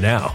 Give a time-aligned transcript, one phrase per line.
[0.00, 0.34] now.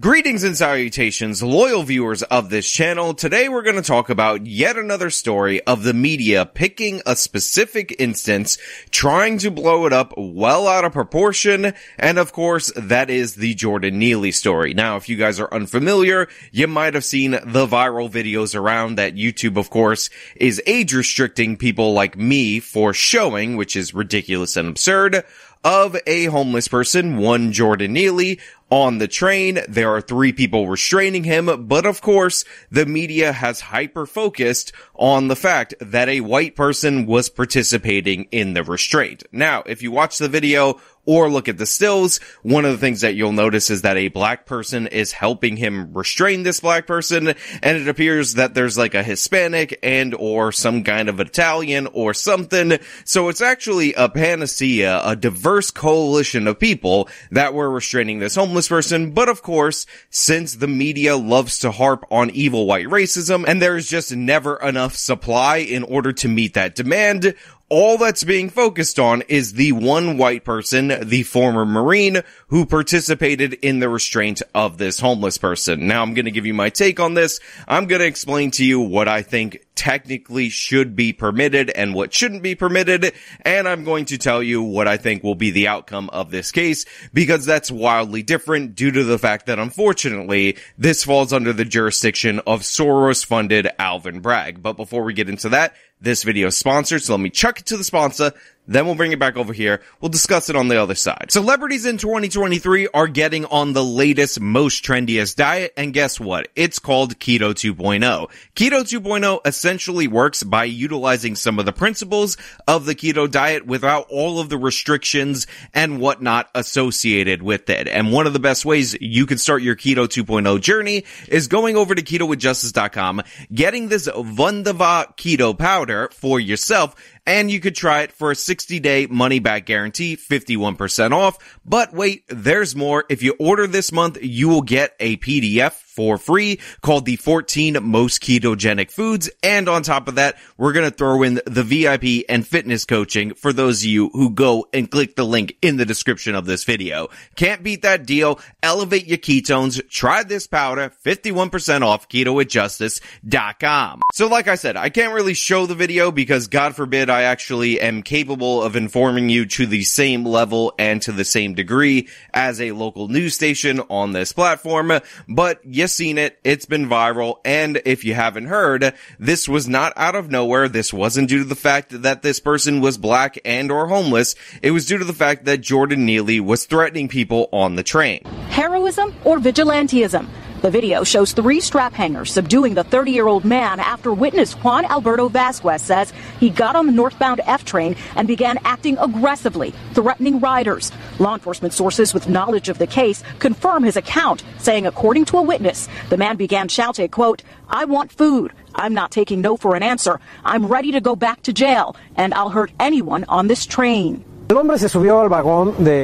[0.00, 3.12] Greetings and salutations, loyal viewers of this channel.
[3.12, 7.94] Today we're going to talk about yet another story of the media picking a specific
[7.98, 8.56] instance,
[8.90, 13.52] trying to blow it up well out of proportion, and of course, that is the
[13.52, 14.72] Jordan Neely story.
[14.72, 19.14] Now, if you guys are unfamiliar, you might have seen the viral videos around that
[19.14, 24.68] YouTube, of course, is age restricting people like me for showing, which is ridiculous and
[24.68, 25.22] absurd
[25.64, 28.40] of a homeless person, one Jordan Neely,
[28.72, 29.58] on the train.
[29.68, 35.28] There are three people restraining him, but of course, the media has hyper focused on
[35.28, 39.24] the fact that a white person was participating in the restraint.
[39.30, 43.00] Now, if you watch the video or look at the stills, one of the things
[43.00, 47.34] that you'll notice is that a black person is helping him restrain this black person,
[47.62, 52.14] and it appears that there's like a Hispanic and or some kind of Italian or
[52.14, 52.78] something.
[53.04, 58.68] So it's actually a panacea, a diverse coalition of people that were restraining this homeless
[58.68, 59.10] person.
[59.10, 63.88] But of course, since the media loves to harp on evil white racism and there's
[63.88, 67.34] just never enough supply in order to meet that demand,
[67.72, 73.54] all that's being focused on is the one white person, the former Marine, who participated
[73.54, 75.86] in the restraint of this homeless person.
[75.86, 77.40] Now I'm going to give you my take on this.
[77.66, 82.12] I'm going to explain to you what I think technically should be permitted and what
[82.12, 83.14] shouldn't be permitted.
[83.40, 86.52] And I'm going to tell you what I think will be the outcome of this
[86.52, 86.84] case
[87.14, 92.38] because that's wildly different due to the fact that unfortunately this falls under the jurisdiction
[92.46, 94.62] of Soros funded Alvin Bragg.
[94.62, 97.66] But before we get into that, this video is sponsored, so let me chuck it
[97.66, 98.32] to the sponsor
[98.72, 99.80] then we'll bring it back over here.
[100.00, 101.26] We'll discuss it on the other side.
[101.30, 105.72] Celebrities in 2023 are getting on the latest, most trendiest diet.
[105.76, 106.48] And guess what?
[106.56, 108.30] It's called Keto 2.0.
[108.54, 112.36] Keto 2.0 essentially works by utilizing some of the principles
[112.66, 117.88] of the keto diet without all of the restrictions and whatnot associated with it.
[117.88, 121.76] And one of the best ways you can start your Keto 2.0 journey is going
[121.76, 123.22] over to ketowithjustice.com,
[123.52, 126.94] getting this Vundava keto powder for yourself
[127.26, 131.60] and you could try it for a 60 day money back guarantee, 51% off.
[131.64, 133.04] But wait, there's more.
[133.08, 137.78] If you order this month, you will get a PDF for free called the 14
[137.82, 139.30] most ketogenic foods.
[139.42, 143.34] And on top of that, we're going to throw in the VIP and fitness coaching
[143.34, 146.64] for those of you who go and click the link in the description of this
[146.64, 147.08] video.
[147.36, 148.40] Can't beat that deal.
[148.62, 149.86] Elevate your ketones.
[149.88, 150.92] Try this powder.
[151.04, 154.00] 51% off ketowithjustice.com.
[154.12, 157.80] So like I said, I can't really show the video because God forbid I actually
[157.80, 162.60] am capable of informing you to the same level and to the same degree as
[162.60, 164.92] a local news station on this platform.
[165.28, 166.38] But You've seen it.
[166.44, 167.40] It's been viral.
[167.44, 170.68] And if you haven't heard, this was not out of nowhere.
[170.68, 174.36] This wasn't due to the fact that this person was black and or homeless.
[174.62, 178.22] It was due to the fact that Jordan Neely was threatening people on the train.
[178.50, 180.28] Heroism or vigilantism?
[180.62, 184.84] The video shows three strap hangers subduing the 30 year old man after witness Juan
[184.84, 190.38] Alberto Vasquez says he got on the northbound F train and began acting aggressively, threatening
[190.38, 190.92] riders.
[191.18, 195.42] Law enforcement sources with knowledge of the case confirm his account, saying, according to a
[195.42, 198.52] witness, the man began shouting, quote, I want food.
[198.76, 200.20] I'm not taking no for an answer.
[200.44, 204.24] I'm ready to go back to jail, and I'll hurt anyone on this train.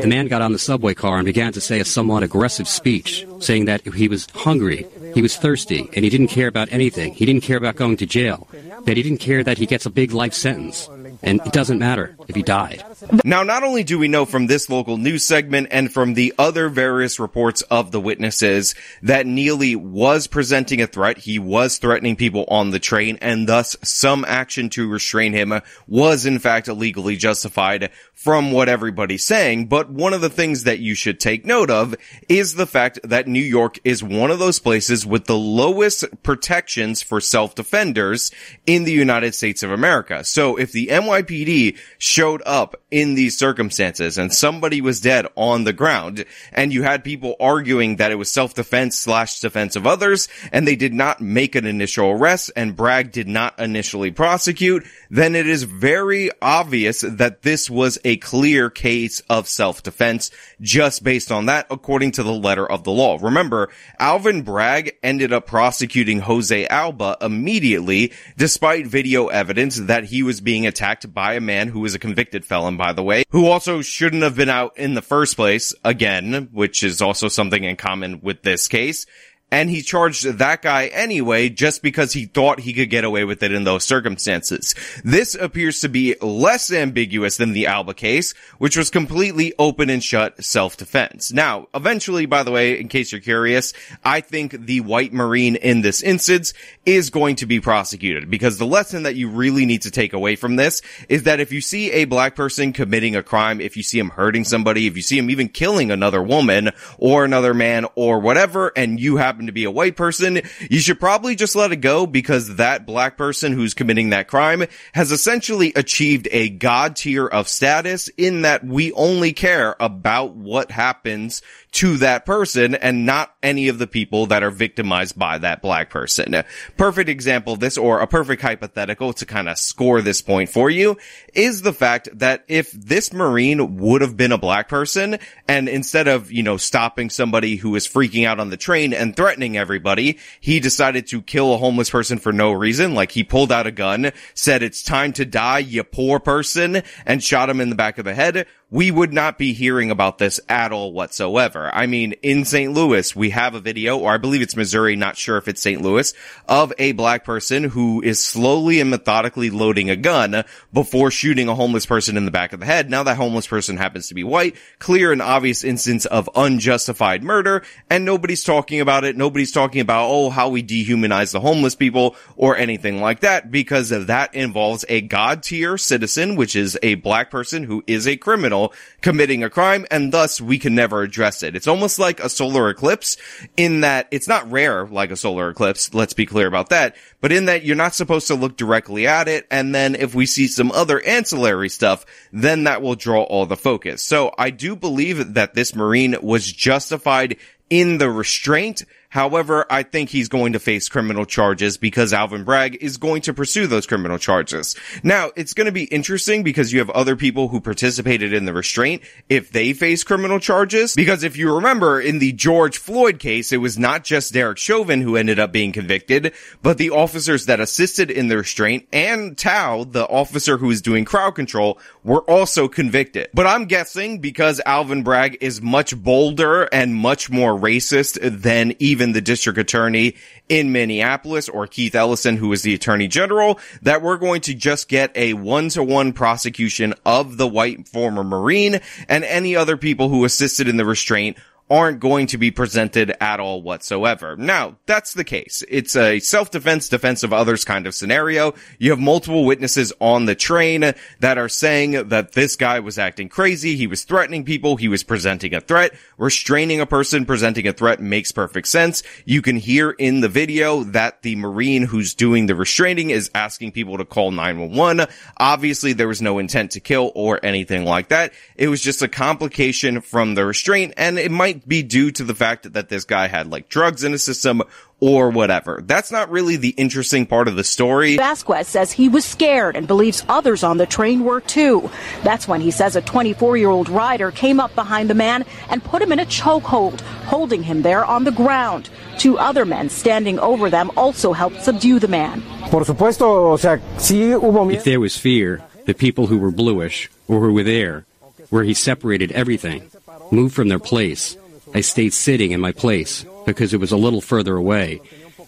[0.00, 3.26] The man got on the subway car and began to say a somewhat aggressive speech,
[3.40, 7.14] saying that he was hungry, he was thirsty, and he didn't care about anything.
[7.14, 8.48] He didn't care about going to jail,
[8.84, 10.88] that he didn't care that he gets a big life sentence.
[11.22, 12.84] And it doesn't matter if he died.
[13.24, 16.68] Now, not only do we know from this local news segment and from the other
[16.68, 22.44] various reports of the witnesses that Neely was presenting a threat, he was threatening people
[22.48, 27.90] on the train, and thus some action to restrain him was in fact legally justified
[28.14, 29.66] from what everybody's saying.
[29.66, 31.94] But one of the things that you should take note of
[32.28, 37.00] is the fact that New York is one of those places with the lowest protections
[37.00, 38.32] for self-defenders
[38.66, 40.24] in the United States of America.
[40.24, 41.78] So if the NYPD
[42.18, 47.04] showed up in these circumstances and somebody was dead on the ground and you had
[47.04, 51.54] people arguing that it was self-defense slash defense of others and they did not make
[51.54, 57.42] an initial arrest and Bragg did not initially prosecute, then it is very obvious that
[57.42, 62.68] this was a clear case of self-defense just based on that according to the letter
[62.68, 63.16] of the law.
[63.22, 63.68] Remember,
[64.00, 70.66] Alvin Bragg ended up prosecuting Jose Alba immediately despite video evidence that he was being
[70.66, 74.22] attacked by a man who was a convicted felon, by the way, who also shouldn't
[74.22, 78.42] have been out in the first place again, which is also something in common with
[78.42, 79.04] this case
[79.50, 83.42] and he charged that guy anyway just because he thought he could get away with
[83.42, 84.74] it in those circumstances.
[85.04, 90.04] This appears to be less ambiguous than the Alba case, which was completely open and
[90.04, 91.32] shut self-defense.
[91.32, 93.72] Now, eventually, by the way, in case you're curious,
[94.04, 96.52] I think the white Marine in this instance
[96.84, 100.36] is going to be prosecuted because the lesson that you really need to take away
[100.36, 103.82] from this is that if you see a black person committing a crime, if you
[103.82, 107.86] see him hurting somebody, if you see him even killing another woman or another man
[107.94, 111.54] or whatever, and you have happen to be a white person, you should probably just
[111.54, 114.64] let it go because that black person who's committing that crime
[114.94, 120.72] has essentially achieved a god tier of status in that we only care about what
[120.72, 121.40] happens
[121.72, 125.90] to that person and not any of the people that are victimized by that black
[125.90, 126.42] person.
[126.76, 130.70] Perfect example of this or a perfect hypothetical to kind of score this point for
[130.70, 130.96] you
[131.34, 136.08] is the fact that if this Marine would have been a black person and instead
[136.08, 140.18] of, you know, stopping somebody who is freaking out on the train and threatening everybody,
[140.40, 142.94] he decided to kill a homeless person for no reason.
[142.94, 147.22] Like he pulled out a gun, said it's time to die, you poor person, and
[147.22, 150.40] shot him in the back of the head we would not be hearing about this
[150.46, 151.70] at all whatsoever.
[151.74, 152.70] I mean, in St.
[152.70, 155.80] Louis, we have a video, or I believe it's Missouri, not sure if it's St.
[155.80, 156.12] Louis,
[156.46, 161.54] of a black person who is slowly and methodically loading a gun before shooting a
[161.54, 162.90] homeless person in the back of the head.
[162.90, 167.62] Now that homeless person happens to be white, clear and obvious instance of unjustified murder,
[167.88, 169.16] and nobody's talking about it.
[169.16, 173.88] Nobody's talking about, oh, how we dehumanize the homeless people or anything like that, because
[173.88, 178.57] that involves a god tier citizen, which is a black person who is a criminal
[178.58, 181.54] criminal committing a crime, and thus we can never address it.
[181.54, 183.16] It's almost like a solar eclipse
[183.56, 187.32] in that it's not rare like a solar eclipse, let's be clear about that, but
[187.32, 190.48] in that you're not supposed to look directly at it, and then if we see
[190.48, 194.02] some other ancillary stuff, then that will draw all the focus.
[194.02, 197.36] So I do believe that this Marine was justified
[197.70, 202.76] in the restraint However, I think he's going to face criminal charges because Alvin Bragg
[202.82, 204.76] is going to pursue those criminal charges.
[205.02, 208.52] Now, it's going to be interesting because you have other people who participated in the
[208.52, 210.94] restraint if they face criminal charges.
[210.94, 215.00] Because if you remember in the George Floyd case, it was not just Derek Chauvin
[215.00, 219.90] who ended up being convicted, but the officers that assisted in the restraint and Thao,
[219.90, 223.28] the officer who was doing crowd control, were also convicted.
[223.32, 228.97] But I'm guessing because Alvin Bragg is much bolder and much more racist than even
[228.98, 230.16] even the district attorney
[230.48, 234.88] in Minneapolis or Keith Ellison, who is the attorney general, that we're going to just
[234.88, 240.08] get a one to one prosecution of the white former Marine and any other people
[240.08, 241.36] who assisted in the restraint
[241.70, 244.36] aren't going to be presented at all whatsoever.
[244.36, 245.62] Now, that's the case.
[245.68, 248.54] It's a self-defense, defense of others kind of scenario.
[248.78, 253.28] You have multiple witnesses on the train that are saying that this guy was acting
[253.28, 253.76] crazy.
[253.76, 254.76] He was threatening people.
[254.76, 255.92] He was presenting a threat.
[256.16, 259.02] Restraining a person presenting a threat makes perfect sense.
[259.24, 263.72] You can hear in the video that the Marine who's doing the restraining is asking
[263.72, 265.06] people to call 911.
[265.36, 268.32] Obviously, there was no intent to kill or anything like that.
[268.56, 272.22] It was just a complication from the restraint and it might might be due to
[272.22, 274.62] the fact that this guy had like drugs in his system
[275.00, 275.80] or whatever.
[275.84, 278.16] That's not really the interesting part of the story.
[278.16, 281.90] Vasquez says he was scared and believes others on the train were too.
[282.22, 285.82] That's when he says a 24 year old rider came up behind the man and
[285.82, 288.90] put him in a chokehold, holding him there on the ground.
[289.18, 292.42] Two other men standing over them also helped subdue the man.
[292.70, 298.04] If there was fear, the people who were bluish or who were there,
[298.50, 299.90] where he separated everything,
[300.30, 301.36] moved from their place,
[301.74, 305.00] I stayed sitting in my place because it was a little further away.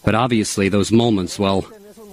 [0.05, 1.63] But obviously, those moments, well,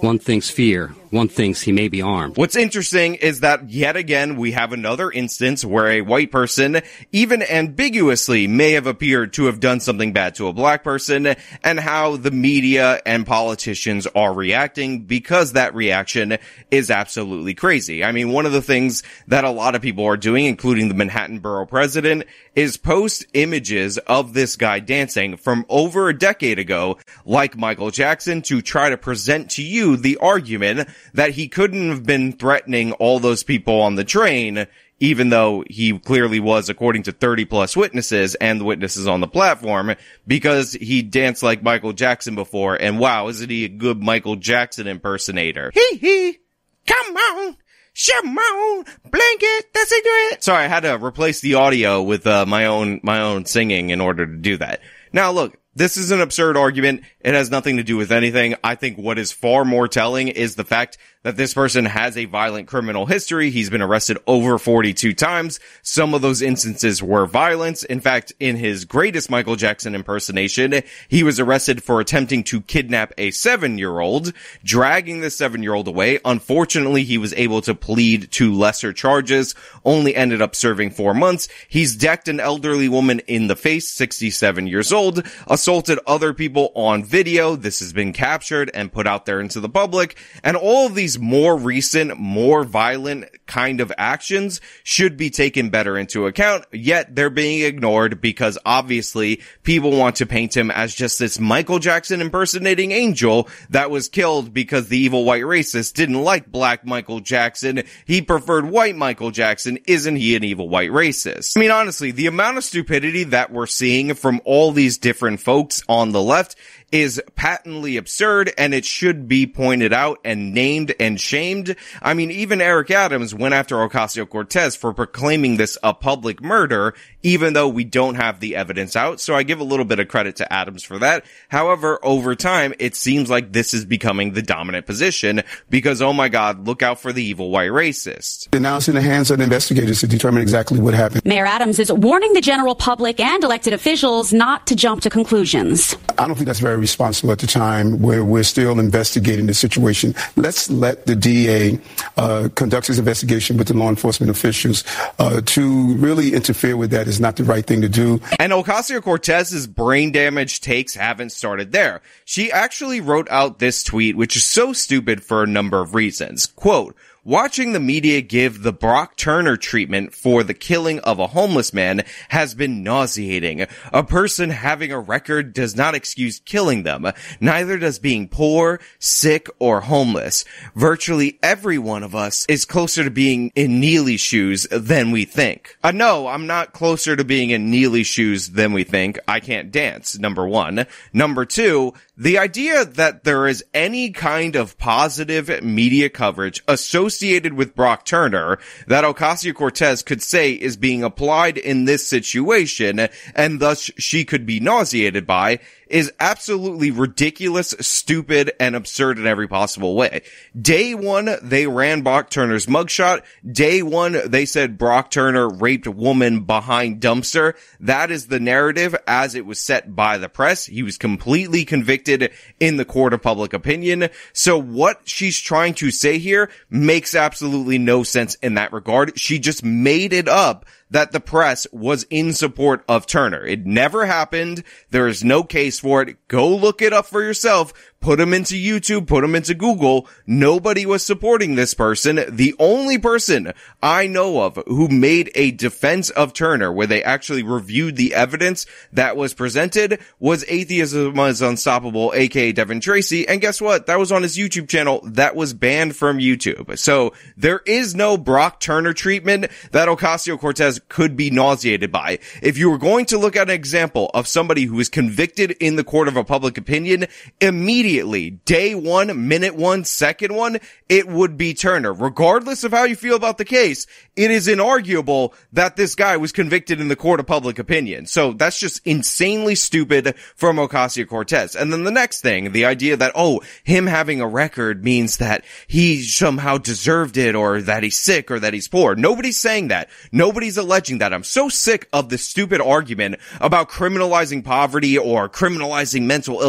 [0.00, 2.36] one thinks fear, one thinks he may be armed.
[2.36, 6.80] What's interesting is that yet again we have another instance where a white person,
[7.12, 11.34] even ambiguously, may have appeared to have done something bad to a black person,
[11.64, 16.38] and how the media and politicians are reacting because that reaction
[16.70, 18.04] is absolutely crazy.
[18.04, 20.94] I mean, one of the things that a lot of people are doing, including the
[20.94, 22.24] Manhattan borough president,
[22.54, 28.42] is post images of this guy dancing from over a decade ago, like Michael Jackson,
[28.42, 33.18] to try to present to you the argument that he couldn't have been threatening all
[33.18, 34.66] those people on the train
[35.00, 39.28] even though he clearly was, according to 30 plus witnesses and the witnesses on the
[39.28, 39.94] platform,
[40.26, 42.74] because he danced like Michael Jackson before.
[42.74, 45.70] And wow, isn't he a good Michael Jackson impersonator?
[45.72, 46.38] Hee hee.
[46.86, 47.56] Come on.
[47.92, 50.44] Shimon, blanket, that's it.
[50.44, 54.00] Sorry, I had to replace the audio with uh, my own my own singing in
[54.00, 54.82] order to do that.
[55.12, 57.02] Now, look, this is an absurd argument.
[57.20, 58.56] It has nothing to do with anything.
[58.64, 62.26] I think what is far more telling is the fact that this person has a
[62.26, 63.50] violent criminal history.
[63.50, 65.58] He's been arrested over 42 times.
[65.82, 67.82] Some of those instances were violence.
[67.82, 73.12] In fact, in his greatest Michael Jackson impersonation, he was arrested for attempting to kidnap
[73.18, 74.32] a seven year old,
[74.62, 76.20] dragging the seven year old away.
[76.24, 81.48] Unfortunately, he was able to plead to lesser charges, only ended up serving four months.
[81.68, 87.02] He's decked an elderly woman in the face, 67 years old, assaulted other people on
[87.02, 87.56] video.
[87.56, 90.16] This has been captured and put out there into the public.
[90.44, 95.96] And all of these more recent, more violent kind of actions should be taken better
[95.96, 96.64] into account.
[96.72, 101.78] Yet they're being ignored because obviously people want to paint him as just this Michael
[101.78, 107.20] Jackson impersonating angel that was killed because the evil white racist didn't like black Michael
[107.20, 107.84] Jackson.
[108.04, 109.78] He preferred white Michael Jackson.
[109.86, 111.56] Isn't he an evil white racist?
[111.56, 115.82] I mean, honestly, the amount of stupidity that we're seeing from all these different folks
[115.88, 116.56] on the left
[116.90, 121.76] is patently absurd and it should be pointed out and named and shamed.
[122.00, 127.52] I mean, even Eric Adams went after Ocasio-Cortez for proclaiming this a public murder, even
[127.52, 129.20] though we don't have the evidence out.
[129.20, 131.24] So I give a little bit of credit to Adams for that.
[131.48, 136.28] However, over time, it seems like this is becoming the dominant position because, oh my
[136.28, 138.58] God, look out for the evil white racist.
[138.58, 141.24] now it's in the hands of the investigators to determine exactly what happened.
[141.24, 145.96] Mayor Adams is warning the general public and elected officials not to jump to conclusions.
[146.18, 150.14] I don't think that's very responsible at the time where we're still investigating the situation.
[150.36, 151.78] Let's let the DA
[152.16, 154.84] uh, conduct his investigation with the law enforcement officials.
[155.18, 158.20] Uh, to really interfere with that is not the right thing to do.
[158.38, 162.00] And Ocasio Cortez's brain damage takes haven't started there.
[162.24, 166.46] She actually wrote out this tweet, which is so stupid for a number of reasons.
[166.46, 166.96] Quote,
[167.28, 172.04] Watching the media give the Brock Turner treatment for the killing of a homeless man
[172.30, 173.66] has been nauseating.
[173.92, 177.06] A person having a record does not excuse killing them.
[177.38, 180.46] Neither does being poor, sick, or homeless.
[180.74, 185.76] Virtually every one of us is closer to being in Neely's shoes than we think.
[185.84, 189.18] Uh, no, I'm not closer to being in Neely's shoes than we think.
[189.28, 190.86] I can't dance, number one.
[191.12, 197.17] Number two, the idea that there is any kind of positive media coverage associated
[197.54, 203.90] with Brock Turner that Ocasio-Cortez could say is being applied in this situation and thus
[203.98, 205.58] she could be nauseated by
[205.90, 210.22] is absolutely ridiculous, stupid, and absurd in every possible way.
[210.60, 213.22] Day one, they ran Brock Turner's mugshot.
[213.50, 217.54] Day one, they said Brock Turner raped woman behind dumpster.
[217.80, 220.66] That is the narrative as it was set by the press.
[220.66, 224.08] He was completely convicted in the court of public opinion.
[224.32, 229.18] So what she's trying to say here makes absolutely no sense in that regard.
[229.18, 233.44] She just made it up that the press was in support of Turner.
[233.44, 234.64] It never happened.
[234.90, 236.28] There is no case for it.
[236.28, 240.06] Go look it up for yourself put them into YouTube, put them into Google.
[240.26, 242.20] Nobody was supporting this person.
[242.28, 247.42] The only person I know of who made a defense of Turner where they actually
[247.42, 253.26] reviewed the evidence that was presented was Atheism is Unstoppable, aka Devon Tracey.
[253.26, 253.86] And guess what?
[253.86, 256.78] That was on his YouTube channel that was banned from YouTube.
[256.78, 262.20] So there is no Brock Turner treatment that Ocasio-Cortez could be nauseated by.
[262.42, 265.76] If you were going to look at an example of somebody who was convicted in
[265.76, 267.06] the court of a public opinion,
[267.40, 270.58] immediately immediately, day one, minute one, second one,
[270.90, 271.90] it would be Turner.
[271.90, 276.30] Regardless of how you feel about the case, it is inarguable that this guy was
[276.30, 278.04] convicted in the court of public opinion.
[278.04, 281.56] So that's just insanely stupid from Ocasio-Cortez.
[281.56, 285.44] And then the next thing, the idea that, oh, him having a record means that
[285.66, 288.96] he somehow deserved it or that he's sick or that he's poor.
[288.96, 289.88] Nobody's saying that.
[290.12, 291.14] Nobody's alleging that.
[291.14, 296.48] I'm so sick of the stupid argument about criminalizing poverty or criminalizing mental illness.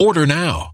[0.00, 0.73] Order now.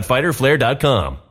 [0.01, 1.30] www.fighterflare.com.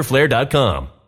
[0.01, 1.00] fighterflare.com.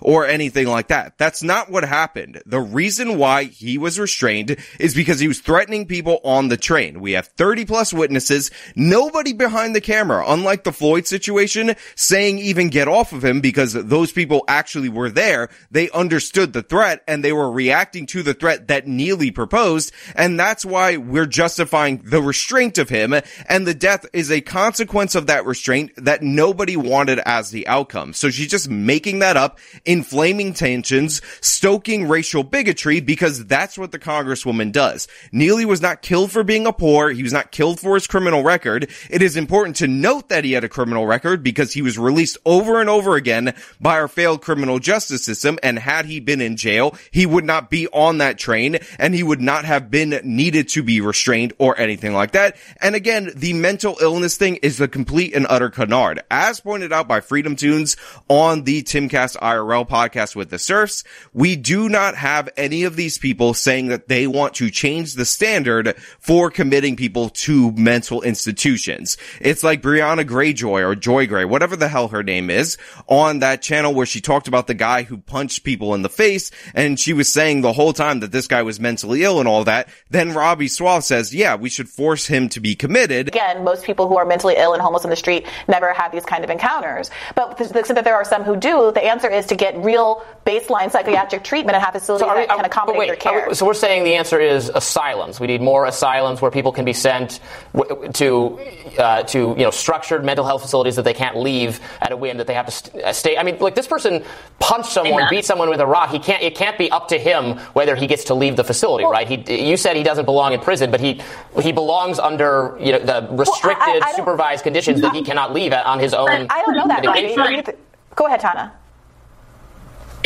[0.00, 1.18] or anything like that.
[1.18, 2.42] That's not what happened.
[2.46, 7.00] The reason why he was restrained is because he was threatening people on the train.
[7.00, 12.68] We have 30 plus witnesses, nobody behind the camera, unlike the Floyd situation, saying even
[12.68, 15.48] get off of him because those people actually were there.
[15.70, 19.92] They understood the threat and they were reacting to the threat that Neely proposed.
[20.14, 23.14] And that's why we're justifying the restraint of him.
[23.48, 28.12] And the death is a consequence of that restraint that nobody wanted as the outcome.
[28.12, 33.98] So she's just making that up, inflaming tensions, stoking racial bigotry because that's what the
[33.98, 35.08] congresswoman does.
[35.32, 37.10] Neely was not killed for being a poor.
[37.10, 38.90] He was not killed for his criminal record.
[39.10, 42.38] It is important to note that he had a criminal record because he was released
[42.44, 45.58] over and over again by our failed criminal justice system.
[45.62, 49.22] And had he been in jail, he would not be on that train and he
[49.22, 52.56] would not have been needed to be restrained or anything like that.
[52.80, 56.22] And again, the mental illness thing is a complete and utter canard.
[56.30, 57.96] As pointed out by FreedomToons
[58.28, 58.82] on the
[59.16, 61.02] Timcast IRL podcast with the Serfs,
[61.32, 65.24] we do not have any of these people saying that they want to change the
[65.24, 69.16] standard for committing people to mental institutions.
[69.40, 72.76] It's like Brianna Greyjoy or Joy Gray, whatever the hell her name is,
[73.06, 76.50] on that channel where she talked about the guy who punched people in the face
[76.74, 79.64] and she was saying the whole time that this guy was mentally ill and all
[79.64, 79.88] that.
[80.10, 83.28] Then Robby Soave says, yeah, we should force him to be committed.
[83.28, 86.26] Again, most people who are mentally ill and homeless on the street never have these
[86.26, 87.10] kind of encounters.
[87.34, 89.76] But to the extent that there are some who do, the answer is to get
[89.78, 93.16] real baseline psychiatric treatment and have facilities So are we- that can accommodate wait, their
[93.16, 93.46] care.
[93.48, 95.40] we- so we're saying the answer is asylums.
[95.40, 97.40] We need more asylums where people can be sent
[97.74, 98.60] w- to
[98.98, 102.36] uh, to you know structured mental health facilities that they can't leave at a whim
[102.38, 103.36] that they have to st- uh, stay.
[103.36, 104.24] I mean, like this person
[104.58, 105.28] punched someone, Amen.
[105.30, 106.10] beat someone with a rock.
[106.10, 106.42] He can't.
[106.42, 109.26] It can't be up to him whether he gets to leave the facility, right?
[109.28, 111.20] He, you said he doesn't belong in prison, but he
[111.60, 115.72] he belongs under you know the restricted, I don't- supervised conditions that he cannot leave
[115.72, 116.28] at, on his own.
[116.50, 117.04] I don't know that.
[117.04, 117.22] Robby.
[117.22, 117.40] medication.
[117.42, 117.78] What do you th-
[118.14, 118.72] Go ahead, Tana.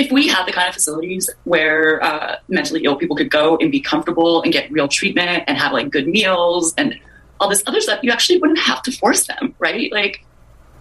[0.00, 3.70] If we had the kind of facilities where uh, mentally ill people could go and
[3.70, 6.98] be comfortable and get real treatment and have like good meals and
[7.38, 9.92] all this other stuff, you actually wouldn't have to force them, right?
[9.92, 10.24] Like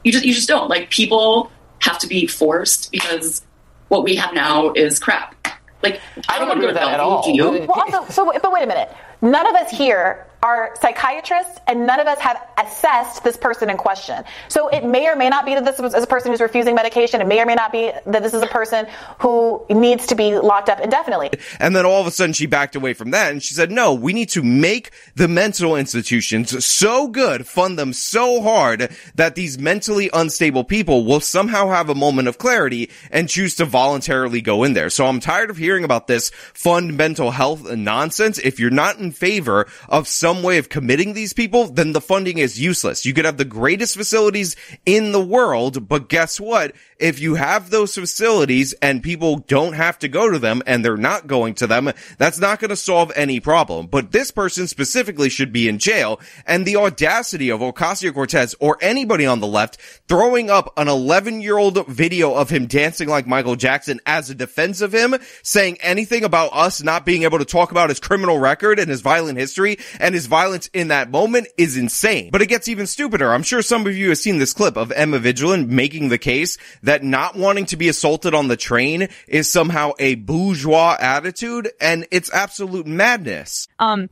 [0.05, 0.69] you just you just don't.
[0.69, 3.41] Like people have to be forced because
[3.89, 5.35] what we have now is crap.
[5.83, 7.23] Like I don't want agree with that at all.
[7.23, 7.67] Do you?
[7.67, 8.89] Well, also, so but wait a minute.
[9.21, 13.75] None of us here are psychiatrists, and none of us have assessed this person in
[13.75, 14.23] question.
[14.47, 17.19] So it may or may not be that this is a person who's refusing medication.
[17.19, 18.87] It may or may not be that this is a person
[19.19, 21.31] who needs to be locked up indefinitely.
[21.59, 23.93] And then all of a sudden she backed away from that and she said, no,
[23.93, 29.59] we need to make the mental institutions so good, fund them so hard that these
[29.59, 34.63] mentally unstable people will somehow have a moment of clarity and choose to voluntarily go
[34.63, 34.89] in there.
[34.89, 38.37] So I'm tired of hearing about this fund mental health nonsense.
[38.37, 42.37] If you're not in favor of some way of committing these people, then the funding
[42.37, 43.05] is useless.
[43.05, 46.73] You could have the greatest facilities in the world, but guess what?
[46.99, 50.97] If you have those facilities and people don't have to go to them and they're
[50.97, 53.87] not going to them, that's not going to solve any problem.
[53.87, 59.25] But this person specifically should be in jail and the audacity of Ocasio-Cortez or anybody
[59.25, 63.55] on the left throwing up an 11 year old video of him dancing like Michael
[63.55, 67.71] Jackson as a defense of him, saying anything about us not being able to talk
[67.71, 71.77] about his criminal record and his violent history and his violence in that moment is
[71.77, 72.29] insane.
[72.31, 73.33] But it gets even stupider.
[73.33, 76.57] I'm sure some of you have seen this clip of Emma Vigeland making the case
[76.83, 82.07] that not wanting to be assaulted on the train is somehow a bourgeois attitude and
[82.11, 83.67] it's absolute madness.
[83.79, 84.09] Um,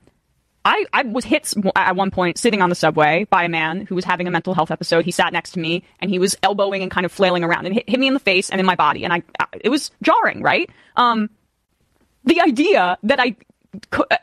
[0.67, 3.95] I, I was hit at one point sitting on the subway by a man who
[3.95, 5.05] was having a mental health episode.
[5.05, 7.73] He sat next to me and he was elbowing and kind of flailing around and
[7.73, 9.05] hit, hit me in the face and in my body.
[9.05, 9.23] And I,
[9.61, 10.69] it was jarring, right?
[10.97, 11.29] Um,
[12.25, 13.37] the idea that I,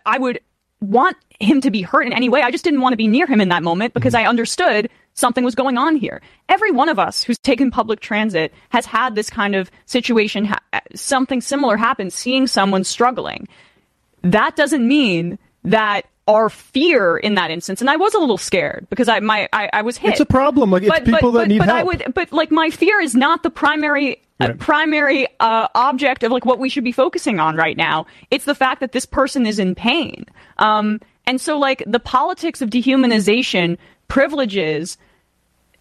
[0.04, 0.40] I would
[0.82, 2.42] want him to be hurt in any way.
[2.42, 5.44] I just didn't want to be near him in that moment because I understood something
[5.44, 6.20] was going on here.
[6.48, 10.60] Every one of us who's taken public transit has had this kind of situation, ha-
[10.94, 13.48] something similar happen, seeing someone struggling.
[14.22, 18.86] That doesn't mean that our fear in that instance, and I was a little scared
[18.88, 20.12] because I my I, I was hit.
[20.12, 20.70] It's a problem.
[20.70, 21.78] Like it's but, people but, that but, need but help.
[21.78, 24.58] I would, but like my fear is not the primary uh, Right.
[24.58, 28.06] primary uh, object of like what we should be focusing on right now.
[28.32, 30.26] It's the fact that this person is in pain.
[30.58, 34.98] Um, and so like the politics of dehumanization privileges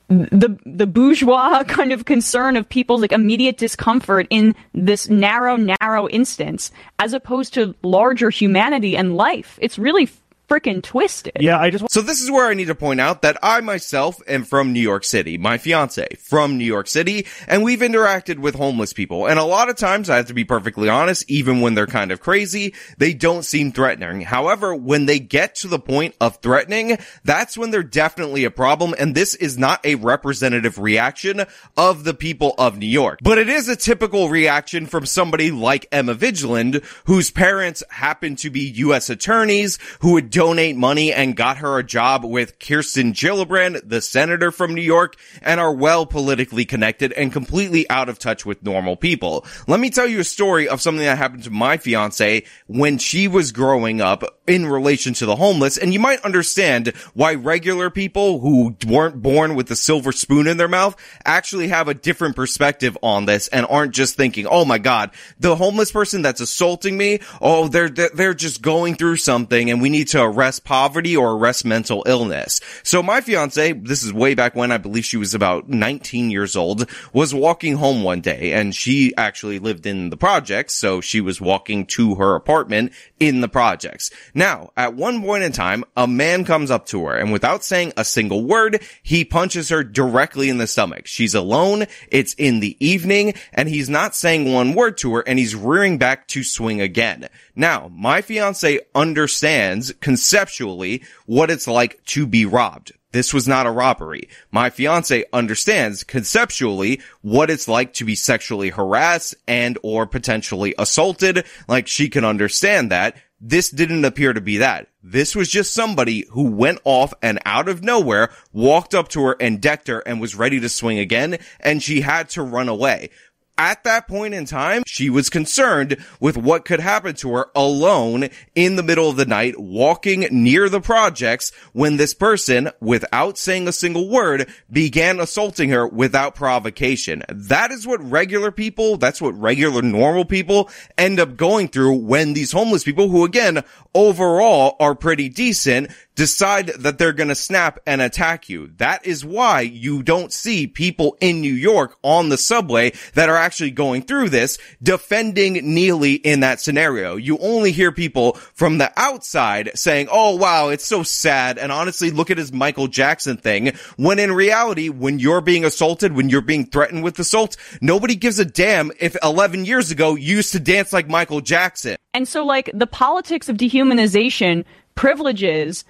[0.10, 6.08] the the bourgeois kind of concern of people's like immediate discomfort in this narrow narrow
[6.10, 9.58] instance as opposed to larger humanity and life.
[9.62, 10.06] It's really
[10.50, 11.38] freaking twisted.
[11.40, 14.22] Yeah, I just So this is where I need to point out that I myself
[14.28, 15.38] am from New York City.
[15.38, 19.28] My fiance from New York City, and we've interacted with homeless people.
[19.28, 22.12] And a lot of times, I have to be perfectly honest, even when they're kind
[22.12, 24.22] of crazy, they don't seem threatening.
[24.22, 28.94] However, when they get to the point of threatening, that's when they're definitely a problem.
[28.98, 31.46] And this is not a representative reaction
[31.78, 33.20] of the people of New York.
[33.22, 38.50] But it is a typical reaction from somebody like Emma Vigeland, whose parents happen to
[38.50, 39.10] be U.S.
[39.10, 44.52] attorneys who would donate money and got her a job with Kirsten Gillibrand, the senator
[44.52, 48.96] from New York, and are well politically connected and completely out of touch with normal
[48.96, 49.46] people.
[49.68, 53.28] Let me tell you a story of something that happened to my fiance when she
[53.28, 58.40] was growing up in relation to the homeless, and you might understand why regular people
[58.40, 62.98] who weren't born with a silver spoon in their mouth actually have a different perspective
[63.04, 67.20] on this and aren't just thinking, oh my god, the homeless person that's assaulting me,
[67.40, 71.66] oh, they're, they're, just going through something and we need to arrest poverty or arrest
[71.66, 72.62] mental illness.
[72.84, 76.56] So my fiance, this is way back when I believe she was about 19 years
[76.56, 80.74] old, was walking home one day and she actually lived in the projects.
[80.74, 84.12] So she was walking to her apartment in the projects.
[84.34, 87.94] Now, at one point in time, a man comes up to her and without saying
[87.98, 91.08] a single word, he punches her directly in the stomach.
[91.08, 91.86] She's alone.
[92.10, 95.98] It's in the evening and he's not saying one word to her and he's rearing
[95.98, 97.28] back to swing again.
[97.56, 102.92] Now, my fiance understands conceptually what it's like to be robbed.
[103.14, 104.30] This was not a robbery.
[104.52, 111.46] My fiance understands conceptually what it's like to be sexually harassed and or potentially assaulted.
[111.68, 113.18] Like she can understand that.
[113.42, 114.88] This didn't appear to be that.
[115.02, 119.36] This was just somebody who went off and out of nowhere walked up to her
[119.40, 123.10] and decked her and was ready to swing again and she had to run away.
[123.58, 128.30] At that point in time, she was concerned with what could happen to her alone
[128.56, 133.68] in the middle of the night, walking near the projects when this person, without saying
[133.68, 137.22] a single word, began assaulting her without provocation.
[137.30, 142.34] That is what regular people, that's what regular normal people end up going through when
[142.34, 143.64] these homeless people, who again,
[143.94, 148.72] overall are pretty decent, decide that they're going to snap and attack you.
[148.78, 153.36] That is why you don't see people in New York on the subway that are
[153.36, 157.16] actually going through this defending Neely in that scenario.
[157.16, 161.58] You only hear people from the outside saying, Oh, wow, it's so sad.
[161.58, 163.74] And honestly, look at his Michael Jackson thing.
[163.98, 168.40] When in reality, when you're being assaulted, when you're being threatened with assault, nobody gives
[168.40, 171.96] a damn if 11 years ago you used to dance like Michael Jackson.
[172.14, 175.84] And so, like, the politics of dehumanization privileges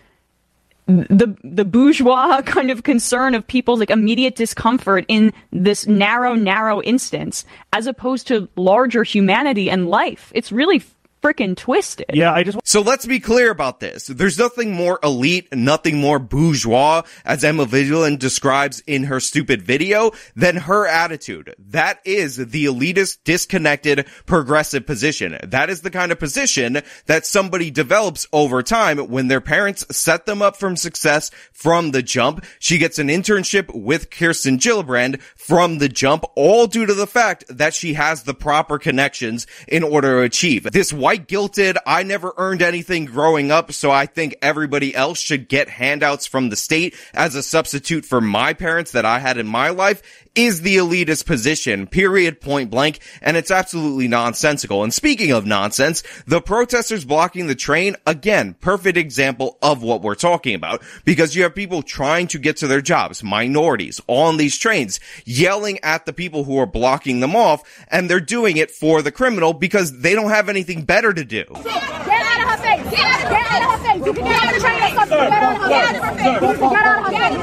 [0.86, 6.82] the the bourgeois kind of concern of people's like immediate discomfort in this narrow narrow
[6.82, 10.32] instance as opposed to larger humanity and life.
[10.36, 10.84] It's really
[11.24, 12.08] freaking twisted.
[12.14, 12.60] Yeah, I just.
[12.66, 14.08] So let's be clear about this.
[14.08, 20.12] There's nothing more elite, nothing more bourgeois, as Emma Vigeland describes in her stupid video,
[20.36, 21.56] than her attitude.
[21.58, 25.38] That is the elitist, disconnected, progressive position.
[25.44, 30.26] That is the kind of position that somebody develops over time when their parents set
[30.26, 32.44] them up from success from the jump.
[32.60, 37.46] She gets an internship with Kirsten Gillibrand from the jump, all due to the fact
[37.50, 40.64] that she has the proper connections in order to achieve.
[40.72, 41.78] This white white guilted.
[41.86, 46.49] I never earned anything growing up, so I think everybody else should get handouts from
[46.49, 50.02] the state as a substitute for my parents that I had in my life
[50.36, 54.84] is the elitist position, period, point blank, and it's absolutely nonsensical.
[54.84, 60.15] And speaking of nonsense, the protesters blocking the train, again, perfect example of what we're
[60.15, 64.58] talking about, because you have people trying to get to their jobs, minorities, on these
[64.58, 69.02] trains, yelling at the people who are blocking them off, and they're doing it for
[69.02, 71.44] the criminal because they don't have anything better to do.
[71.44, 72.89] Get out of her face!
[72.92, 74.06] Get out, get out of her face!
[74.06, 75.18] You can get out of the train or something!
[75.18, 75.74] Get out of her face!
[75.74, 76.32] Get out of her face!
[76.32, 77.34] Get out of her face!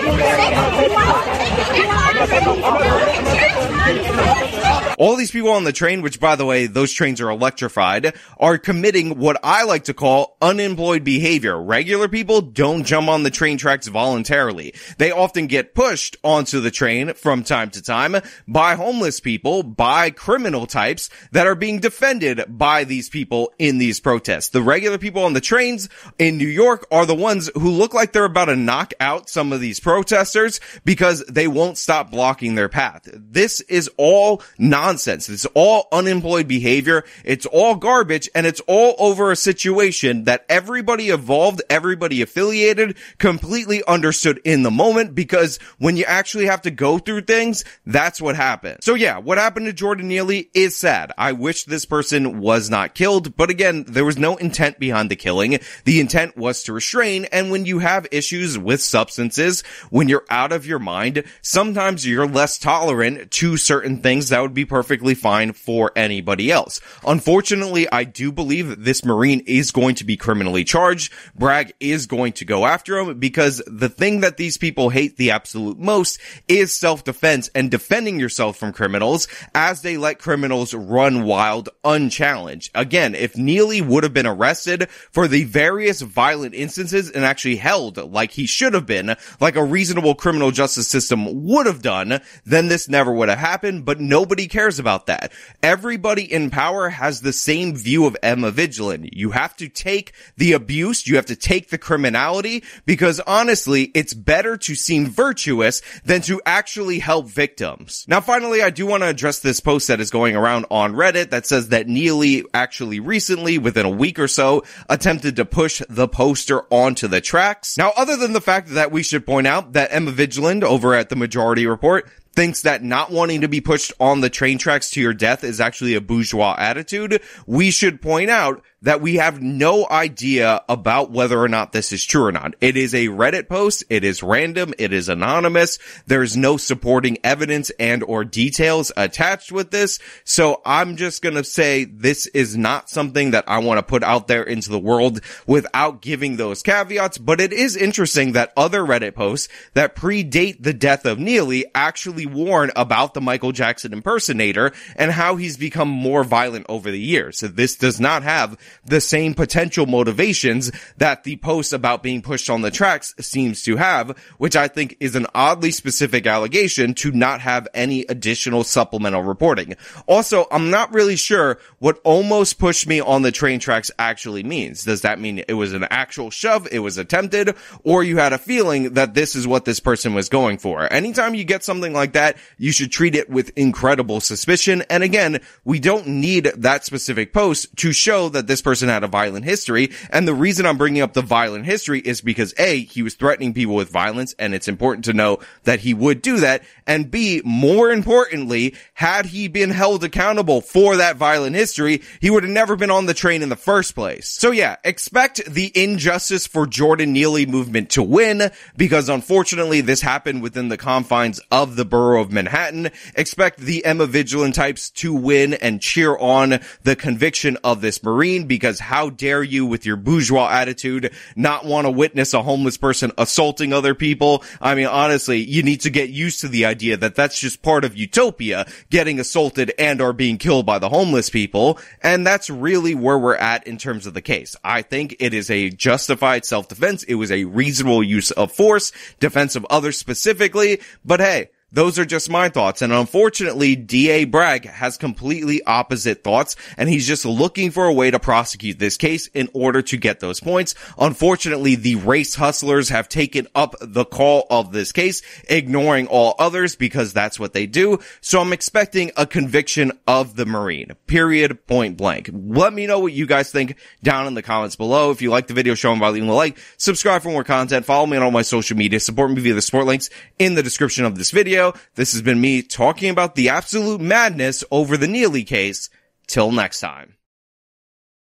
[4.98, 8.58] all these people on the train, which by the way, those trains are electrified, are
[8.58, 11.62] committing what I like to call unemployed behavior.
[11.62, 14.74] Regular people don't jump on the train tracks voluntarily.
[14.98, 20.10] They often get pushed onto the train from time to time by homeless people, by
[20.10, 24.50] criminal types that are being defended by these people in these protests.
[24.50, 28.12] The regular people on the trains in New York are the ones who look like
[28.12, 32.70] they're about to knock out some of these protesters because they won't stop blocking their
[32.70, 33.10] path.
[33.14, 34.42] This is all
[34.84, 35.30] nonsense.
[35.30, 37.06] It's all unemployed behavior.
[37.24, 43.82] It's all garbage and it's all over a situation that everybody involved, everybody affiliated completely
[43.86, 48.36] understood in the moment because when you actually have to go through things, that's what
[48.36, 48.84] happens.
[48.84, 51.14] So yeah, what happened to Jordan Neely is sad.
[51.18, 55.16] I wish this person was not killed, but again, there was no intent behind the
[55.16, 55.60] killing.
[55.86, 60.52] The intent was to restrain and when you have issues with substances, when you're out
[60.52, 65.54] of your mind, sometimes you're less tolerant to certain things that would be perfectly fine
[65.54, 66.82] for anybody else.
[67.06, 71.14] Unfortunately, I do believe this Marine is going to be criminally charged.
[71.36, 75.30] Bragg is going to go after him because the thing that these people hate the
[75.30, 81.70] absolute most is self-defense and defending yourself from criminals as they let criminals run wild
[81.84, 82.72] unchallenged.
[82.74, 87.98] Again, if Neely would have been arrested for the various violent instances and actually held
[88.12, 92.70] like he should have been, like a reasonable criminal justice system would have done, then
[92.70, 95.32] this never would have happened, but nobody cares about that.
[95.62, 99.10] Everybody in power has the same view of Emma Vigeland.
[99.14, 104.14] You have to take the abuse, you have to take the criminality, because honestly, it's
[104.14, 108.06] better to seem virtuous than to actually help victims.
[108.08, 111.30] Now finally, I do want to address this post that is going around on Reddit
[111.32, 116.08] that says that Neely actually recently, within a week or so, attempted to push the
[116.08, 117.78] poster onto the tracks.
[117.78, 121.10] Now other than the fact that we should point out that Emma Vigeland over at
[121.10, 125.02] the Majority Report thinks that not wanting to be pushed on the train tracks to
[125.02, 129.88] your death is actually a bourgeois attitude, we should point out that we have no
[129.90, 132.54] idea about whether or not this is true or not.
[132.62, 133.84] It is a Reddit post.
[133.90, 134.74] It is random.
[134.78, 135.80] It is anonymous.
[136.06, 140.00] There's no supporting evidence and or details attached with this.
[140.26, 144.04] So I'm just going to say this is not something that I want to put
[144.04, 147.18] out there into the world without giving those caveats.
[147.18, 152.26] But it is interesting that other Reddit posts that predate the death of Neely actually
[152.26, 157.40] warn about the Michael Jackson impersonator and how he's become more violent over the years.
[157.40, 162.50] So this does not have the same potential motivations that the post about being pushed
[162.50, 167.12] on the tracks seems to have, which I think is an oddly specific allegation to
[167.12, 169.76] not have any additional supplemental reporting.
[170.08, 174.84] Also, I'm not really sure what almost pushed me on the train tracks actually means.
[174.84, 176.68] Does that mean it was an actual shove?
[176.72, 180.30] It was attempted or you had a feeling that this is what this person was
[180.30, 180.92] going for?
[180.92, 184.84] Anytime you get something like that, you should treat it with incredible suspicion.
[184.90, 189.08] And again, we don't need that specific post to show that this person had a
[189.08, 189.92] violent history.
[190.10, 193.54] And the reason I'm bringing up the violent history is because A, he was threatening
[193.54, 196.64] people with violence and it's important to know that he would do that.
[196.88, 202.44] And B, more importantly, had he been held accountable for that violent history, he would
[202.44, 204.30] have never been on the train in the first place.
[204.30, 210.42] So yeah, expect the injustice for Jordan Neely movement to win because unfortunately this happened
[210.42, 212.92] within the confines of the borough of Manhattan.
[213.16, 218.46] Expect the Emma Vigeland types to win and cheer on the conviction of this Marine
[218.54, 223.12] because how dare you with your bourgeois attitude not want to witness a homeless person
[223.18, 224.44] assaulting other people?
[224.62, 227.84] I mean, honestly, you need to get used to the idea that that's just part
[227.84, 231.80] of utopia, getting assaulted and or being killed by the homeless people.
[232.04, 234.56] And that's really where we're at in terms of the case.
[234.64, 237.06] I think it is a justified self-defense.
[237.06, 242.06] It was a reasonable use of force, defense of others specifically, but hey, those are
[242.06, 242.82] just my thoughts.
[242.82, 248.12] And unfortunately, DA Bragg has completely opposite thoughts and he's just looking for a way
[248.12, 250.76] to prosecute this case in order to get those points.
[250.98, 256.76] Unfortunately, the race hustlers have taken up the call of this case, ignoring all others
[256.76, 258.00] because that's what they do.
[258.22, 260.92] So I'm expecting a conviction of the Marine.
[261.08, 261.66] Period.
[261.66, 262.30] Point blank.
[262.32, 265.10] Let me know what you guys think down in the comments below.
[265.10, 267.86] If you like the video, show them by leaving a like, subscribe for more content,
[267.86, 270.62] follow me on all my social media, support me via the support links in the
[270.62, 271.63] description of this video.
[271.96, 275.90] This has been me talking about the absolute madness over the Neely case.
[276.28, 277.16] Till next time.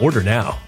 [0.00, 0.67] Order now.